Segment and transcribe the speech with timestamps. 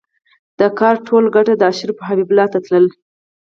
[0.59, 2.91] د کار ټوله ګټه د اشرافو جېب ته تلله